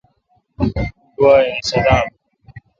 [1.17, 2.07] گوا این صدام۔